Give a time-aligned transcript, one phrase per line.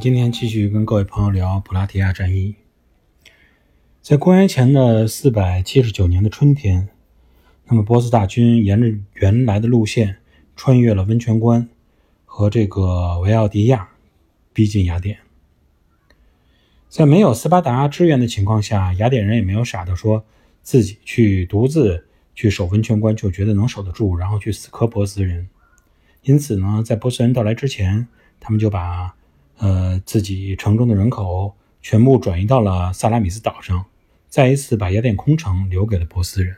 [0.00, 2.54] 今天继续跟各位朋友聊普拉提亚战役。
[4.00, 6.88] 在公元前的四百七十九年的春天，
[7.66, 10.16] 那么波斯大军沿着原来的路线，
[10.56, 11.68] 穿越了温泉关
[12.24, 13.90] 和这个维奥迪亚，
[14.54, 15.18] 逼近雅典。
[16.88, 20.24] 在没有斯巴达支援的情况下，雅典人也没有傻到说
[20.62, 25.50] 自己去独自去守温泉关就觉得能守得住，然后去死磕波斯人。
[26.22, 28.08] 因此呢，在波斯人到来之前，
[28.40, 29.14] 他们就把
[29.60, 33.84] 呃，自己城中的人口全部转移到了萨拉米斯岛上，
[34.26, 36.56] 再一次把雅典空城留给了波斯人。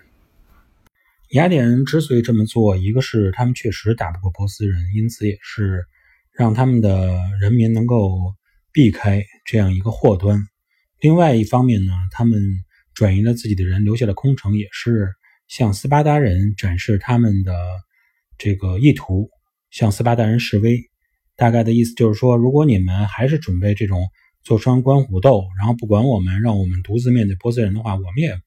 [1.30, 5.84] 雅典人之所以这么做，一个是他们确实打不过波斯人，因此也是
[6.30, 8.36] 让他们的人民能够
[8.70, 10.38] 避开这样一个祸端。
[11.00, 12.40] 另外一方面呢，他们
[12.94, 15.12] 转移了自己的人，留下了空城，也是
[15.48, 17.52] 向斯巴达人展示他们的
[18.38, 19.28] 这个意图，
[19.72, 20.91] 向斯巴达人示威。
[21.42, 24.08] 大概的意思就是说，如果你们还是准备这种
[24.44, 28.38] 坐穿关虎斗，然后不管我们，让我们独自面对波斯人的话，我们也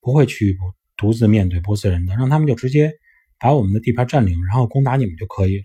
[0.00, 0.56] 不会去
[0.96, 2.92] 独自面对波斯人的，让他们就直接
[3.40, 5.64] 把我们的地盘占领，然后攻打你们就可以了。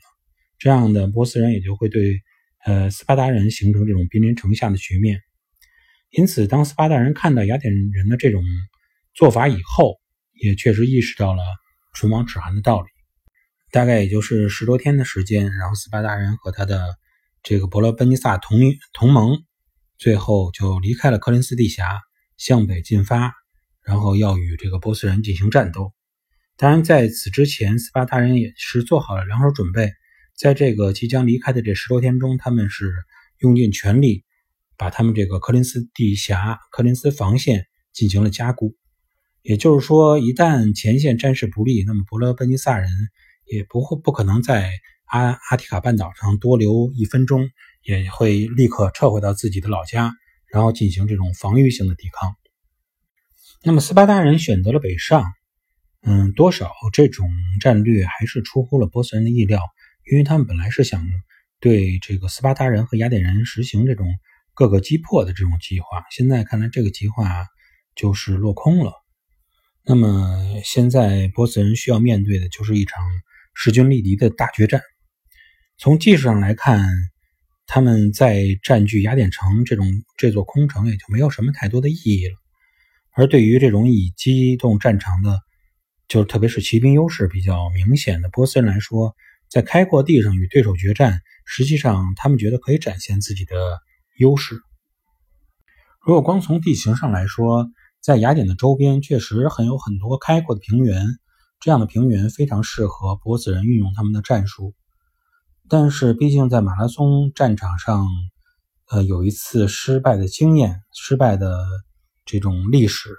[0.58, 2.20] 这样的波斯人也就会对
[2.66, 5.22] 呃斯巴达人形成这种兵临城下的局面。
[6.10, 8.44] 因此，当斯巴达人看到雅典人的这种
[9.14, 10.00] 做法以后，
[10.42, 11.44] 也确实意识到了
[11.94, 12.88] 唇亡齿寒的道理。
[13.72, 16.96] 大概也就是十多天的时间，然后斯巴达人和他的
[17.44, 18.58] 这个伯罗奔尼撒同
[18.94, 19.44] 同盟，
[19.98, 22.00] 最后就离开了科林斯地峡，
[22.36, 23.34] 向北进发，
[23.84, 25.94] 然后要与这个波斯人进行战斗。
[26.58, 29.94] 当然，在此之前，斯巴达人也是做好了两手准备，
[30.36, 32.92] 在这个即将离开的这十多天中，他们是
[33.38, 34.26] 用尽全力
[34.78, 38.76] 把他们这个科林斯地峡、科林斯防线进行了加固。
[39.44, 42.90] 也就是说，一旦前线战事不利，那么伯罗奔尼撒人。
[43.50, 44.72] 也不会不可能在
[45.06, 47.50] 阿阿提卡半岛上多留一分钟，
[47.84, 50.14] 也会立刻撤回到自己的老家，
[50.48, 52.36] 然后进行这种防御性的抵抗。
[53.64, 55.34] 那么斯巴达人选择了北上，
[56.04, 57.28] 嗯，多少这种
[57.60, 59.62] 战略还是出乎了波斯人的意料，
[60.12, 61.04] 因为他们本来是想
[61.60, 64.08] 对这个斯巴达人和雅典人实行这种
[64.54, 67.48] 各个击破的这种计划，现在看来这个计划
[67.96, 68.94] 就是落空了。
[69.84, 73.02] 那么现在波斯人需要面对的就是一场。
[73.62, 74.82] 势均力敌的大决战，
[75.78, 76.82] 从技术上来看，
[77.68, 82.36] 他们在占据雅典城这种这座空城也就没有什么太多的意义了。
[83.12, 85.42] 而对于这种以机动战场的，
[86.08, 89.14] 就是特别是骑兵优势比较明显的波斯人来说，
[89.50, 93.82] 在开阔地上与对手决战，实际上他们觉得可以展现自己的
[94.20, 94.56] 优势。
[96.00, 97.70] 如果光从地形上来说，
[98.02, 101.06] 在雅典的周边确实很有很多开阔的平原。
[101.60, 104.74] 这样的平原非常适合波斯人运用他们的战术，
[105.68, 108.08] 但是毕竟在马拉松战场上，
[108.90, 111.66] 呃，有一次失败的经验、失败的
[112.26, 113.10] 这种历史，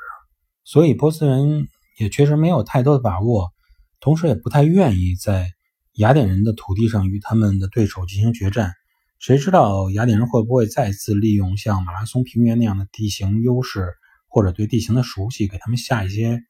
[0.65, 1.69] 所以波斯人
[1.99, 3.53] 也确实没有太多的把握，
[4.01, 5.53] 同时也不太愿意在
[5.97, 8.73] 雅典人的土地上与他们的对手进行决战。
[9.19, 13.93] 谁知道雅典人会不会再次利用像马拉松平原那样的地形优势，
[14.29, 16.41] 或者对地形的熟悉，给他们下一些？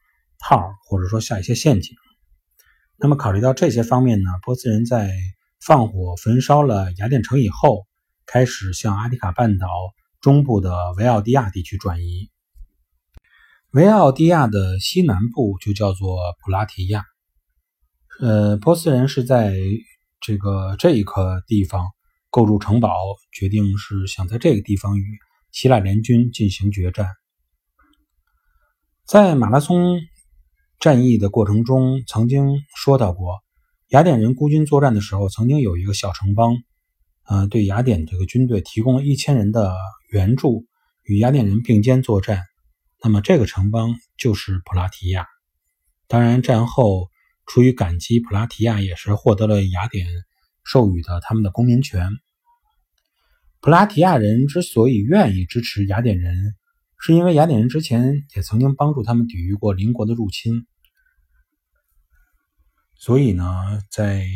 [0.40, 1.94] 套或者说下一些陷阱。
[3.02, 5.10] 那么考虑到这些方面呢，波斯人在
[5.64, 7.86] 放火焚烧了雅典城以后，
[8.26, 9.66] 开始向阿提卡半岛
[10.20, 12.28] 中部的维奥蒂亚地区转移。
[13.70, 17.04] 维奥蒂亚的西南部就叫做普拉提亚。
[18.20, 19.54] 呃，波斯人是在
[20.20, 21.88] 这个这一块地方
[22.28, 22.90] 构筑城堡，
[23.32, 25.06] 决定是想在这个地方与
[25.52, 27.08] 希腊联军进行决战。
[29.06, 29.98] 在马拉松。
[30.80, 33.40] 战役的过程中，曾经说到过，
[33.88, 36.56] 雅典人孤军作战的时候，曾经有一个小城邦，
[37.26, 39.76] 呃，对雅典这个军队提供了一千人的
[40.10, 40.64] 援助，
[41.04, 42.44] 与雅典人并肩作战。
[43.02, 45.26] 那么这个城邦就是普拉提亚。
[46.08, 47.10] 当然，战后
[47.44, 50.06] 出于感激，普拉提亚也是获得了雅典
[50.64, 52.08] 授予的他们的公民权。
[53.60, 56.54] 普拉提亚人之所以愿意支持雅典人，
[56.98, 60.66] 是因为雅典人之前也曾经帮助他们抵御过邻国的入侵。
[63.02, 63.46] 所以呢，
[63.90, 64.26] 在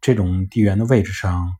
[0.00, 1.56] 这种地缘的位置上，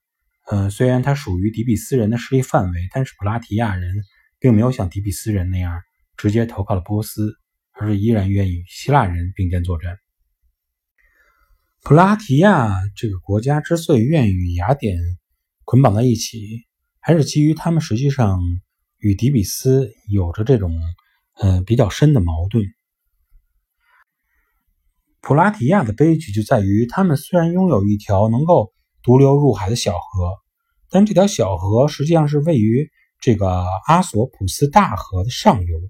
[0.50, 3.94] 呃，虽然它属于底比斯人的势力范围，但是普拉提亚人
[4.40, 5.80] 并没有像底比斯人那样
[6.16, 7.36] 直接投靠了波斯，
[7.70, 9.96] 而是依然愿意与希腊人并肩作战。
[11.84, 14.98] 普拉提亚这个国家之所以愿意与雅典
[15.64, 16.66] 捆绑在一起，
[16.98, 18.40] 还是基于他们实际上
[18.98, 20.76] 与底比斯有着这种
[21.36, 22.64] 呃比较深的矛盾。
[25.26, 30.36] 普拉提亚的悲剧就在于，他们虽然拥有一条能够独流入海的小河，
[30.88, 32.88] 但这条小河实际上是位于
[33.20, 35.80] 这个阿索普斯大河的上游，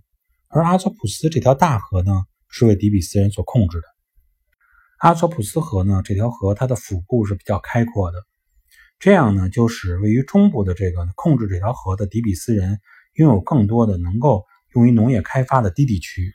[0.48, 3.84] 而阿索普斯这条大河呢，是为底比斯人所控制的。
[5.00, 8.16] 阿索普斯河呢，这条河它的腹部是比较开阔的，
[8.98, 12.80] 这样呢，就使位于中部的这个控制这条河的底比斯人
[13.16, 16.32] 拥有更多的能够用于农业开发的低地区。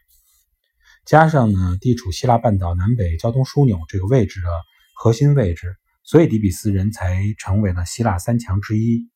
[1.06, 4.48] 加上呢，地处希腊半岛南北交通枢纽这个位置的
[4.96, 9.10] 核心位置，所以底比斯人才成为了希腊三强之一。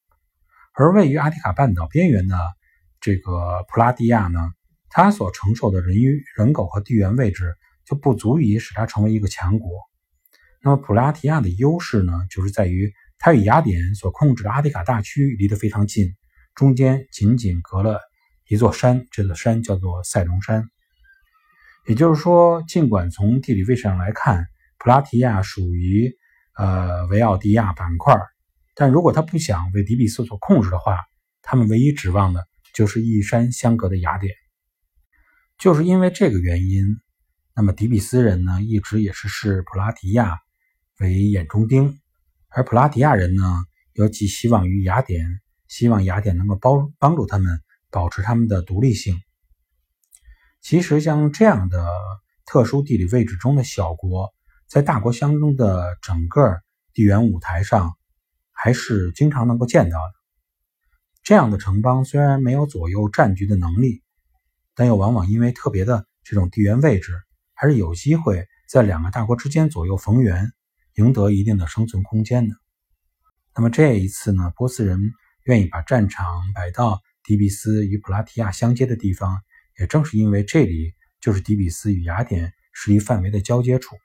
[0.74, 2.38] 而位于阿提卡半岛边缘的
[3.00, 4.40] 这个普拉蒂亚呢，
[4.90, 7.56] 它所承受的人与人口和地缘位置。
[7.88, 9.70] 就不足以使它成为一个强国。
[10.64, 16.16] 那么普拉提亚的优势呢，就是在于它与雅典所控制的阿提卡大区离得非常近，
[16.56, 18.00] 中间仅仅隔了
[18.48, 20.68] 一座山，这座山叫做塞隆山。
[21.86, 24.46] 也就是说，尽管从地理位置上来看，
[24.80, 26.16] 普拉提亚属于
[26.58, 28.16] 呃维奥蒂亚板块，
[28.76, 30.98] 但如果他不想为底比斯所控制的话，
[31.42, 34.34] 他们唯一指望的就是一山相隔的雅典。
[35.58, 36.86] 就是因为这个原因。
[37.58, 40.40] 那么底比斯人呢，一直也是视普拉提亚
[41.00, 41.98] 为眼中钉，
[42.50, 45.40] 而普拉提亚人呢，又寄希望于雅典，
[45.70, 49.22] 希望雅典能够帮帮助他们保持他们的独立性。
[50.66, 51.88] 其实像这样的
[52.44, 54.34] 特殊地理位置中的小国，
[54.68, 56.60] 在大国相争的整个
[56.92, 57.94] 地缘舞台上，
[58.52, 60.14] 还是经常能够见到的。
[61.22, 64.02] 这样的城邦虽然没有左右战局的能力，
[64.74, 67.14] 但又往往因为特别的这种地缘位置。
[67.54, 70.52] 还是有机会在两个大国之间左右逢源，
[70.96, 72.56] 赢得一定的生存空间的。
[73.56, 75.00] 那么这一次呢，波斯人
[75.44, 76.26] 愿意把战场
[76.56, 79.40] 摆到底比斯与普拉提亚相接的地方，
[79.80, 83.96] 也正是因为这里就是底比斯与雅典势力范围的交接处。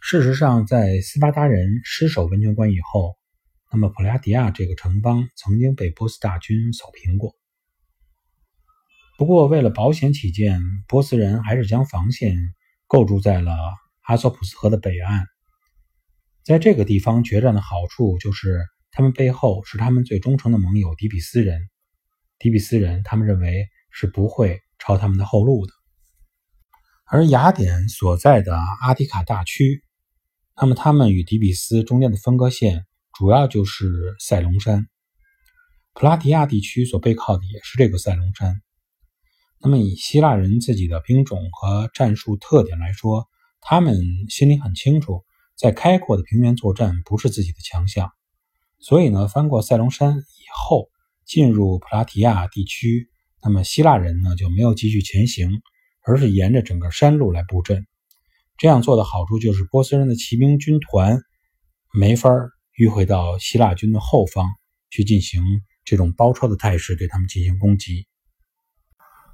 [0.00, 3.16] 事实上，在斯巴达人失守温泉关以后，
[3.72, 7.36] 那么普拉迪亚这个城邦曾经被波斯大军扫平过。
[9.16, 12.36] 不过，为了保险起见，波斯人还是将防线
[12.88, 13.54] 构筑在了
[14.02, 15.24] 阿索普斯河的北岸。
[16.42, 21.68] 在这个地方决战的好处就是，他们背后是他们最忠诚的盟友底比斯人。
[22.42, 25.72] 底比斯人，他们认为是不会抄他们的后路的。
[27.06, 29.84] 而雅典所在的阿提卡大区，
[30.56, 32.84] 那么他们与底比斯中间的分割线
[33.16, 33.86] 主要就是
[34.18, 34.88] 塞隆山。
[35.92, 38.60] 普拉提亚地区所背靠的也是这个塞隆山。
[39.60, 43.28] 那么，以希腊人自己的兵种和战术特点来说，
[43.60, 43.96] 他们
[44.28, 45.24] 心里很清楚，
[45.54, 48.10] 在开阔的平原作战不是自己的强项。
[48.80, 50.88] 所以呢，翻过塞隆山以后，
[51.32, 53.08] 进入普拉提亚地区，
[53.42, 55.62] 那么希腊人呢就没有继续前行，
[56.04, 57.86] 而是沿着整个山路来布阵。
[58.58, 61.22] 这样做的好处就是，波斯人的骑兵军团
[61.90, 62.28] 没法
[62.76, 64.46] 迂回到希腊军的后方
[64.90, 65.42] 去进行
[65.86, 68.06] 这种包抄的态势，对他们进行攻击。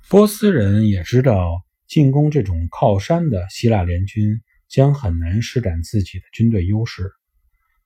[0.09, 7.11] 波斯人也知道，进攻这种靠山的希腊联军将很难施展自己的军队优势，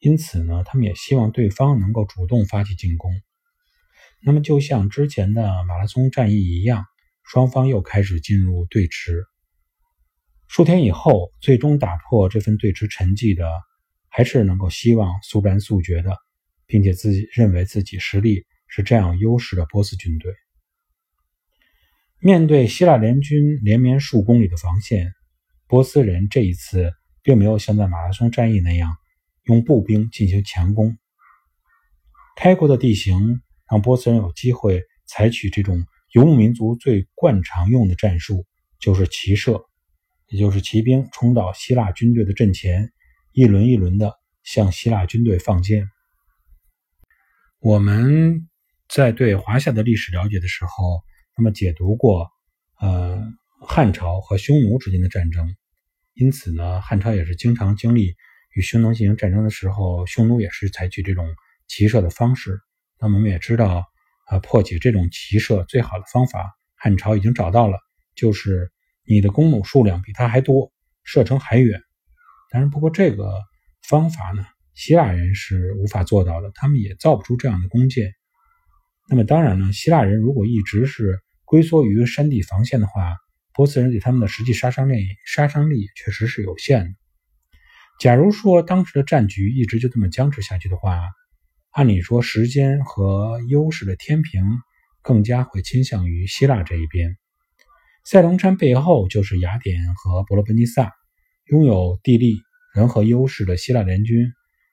[0.01, 3.11] 因此呢，他们也希望对方能够主动发起进攻。
[4.25, 6.85] 那么，就像之前的马拉松战役一样，
[7.25, 9.25] 双方又开始进入对峙。
[10.47, 13.45] 数天以后，最终打破这份对峙沉寂的，
[14.09, 16.17] 还是能够希望速战速决的，
[16.67, 20.33] 并且自己认为自己实力是这样优势的波斯军队。
[22.21, 25.13] 面对希腊联军连绵数公里的防线，
[25.67, 26.93] 波斯人这一次
[27.23, 28.95] 并没有像在马拉松战役那样
[29.45, 30.97] 用步兵进行强攻。
[32.37, 33.41] 开阔的地形
[33.73, 38.45] 让波斯人有机会采取这种游牧民族最惯常用的战术，
[38.79, 39.65] 就是骑射，
[40.29, 42.93] 也就是骑兵冲到希腊军队的阵前，
[43.33, 44.13] 一轮一轮的
[44.45, 45.89] 向希腊军队放箭。
[47.61, 48.47] 我们
[48.91, 51.01] 在对华夏的历史了解的时候。
[51.35, 52.31] 那么解读过，
[52.79, 53.23] 呃，
[53.67, 55.57] 汉朝和匈奴之间的战争，
[56.13, 58.15] 因此呢，汉朝也是经常经历
[58.55, 61.27] 与匈奴进行战争的时候，匈奴也是采取这种
[61.69, 62.61] 骑射的方式。
[63.03, 63.85] 那么我们也知道，
[64.31, 67.77] 呃，破解这种骑射最好的方法，汉朝已经找到了，
[68.15, 68.71] 就是
[69.05, 71.83] 你的弓弩数量比他还多，射程还远。
[72.49, 73.43] 但是不过这个
[73.83, 78.15] 方法呢，希腊人是无法做到的，他们也造不出这样的弓箭。
[79.09, 83.17] 那么当然了，希腊人如果一直是龟缩于山地防线的话，
[83.53, 86.91] 波斯人对他们的实际杀伤力杀伤力确实是有限的。
[87.99, 91.11] 假如说当时的战局一直就这么僵持下去的话，
[91.73, 94.45] 按理说时间和优势的天平
[95.01, 97.17] 更加会倾向于希腊这一边。
[98.05, 100.93] 塞隆山背后就是雅典和伯罗奔尼撒，
[101.47, 102.43] 拥有地利
[102.75, 104.33] 人和优势的希腊联军，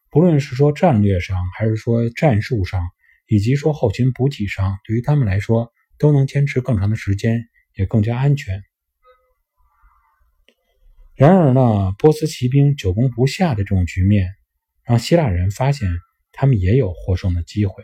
[0.10, 2.82] 不论是说战略上，还是说战术上，
[3.28, 8.62] 以及说后勤补给上，对于他们来说，都能坚持更长的时间，也更加安全。
[11.16, 14.28] 然而呢，波斯骑兵久攻不下的这种局面，
[14.84, 15.90] 让希腊人发现
[16.40, 17.84] 他们也有获胜的机会。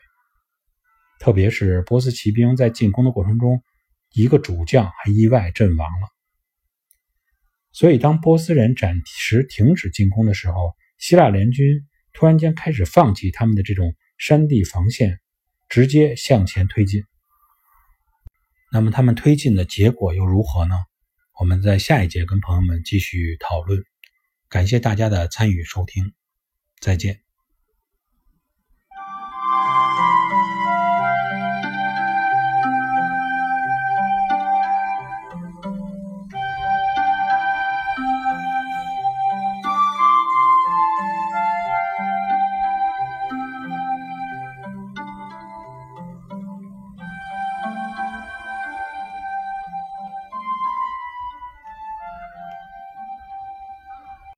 [1.20, 3.62] 特别是波斯骑兵在进攻的过程中，
[4.14, 6.08] 一个主将还意外阵亡了。
[7.74, 11.86] 所以，当波斯人暂时停止进攻的时候，希腊联军。
[12.14, 15.20] 突然间开始放弃他们的这种山地防线，
[15.68, 17.04] 直接向前推进。
[18.72, 20.76] 那么他们推进的结果又如何呢？
[21.38, 23.84] 我们在下一节跟朋友们继续讨论。
[24.48, 26.14] 感谢大家的参与收听，
[26.80, 27.25] 再见。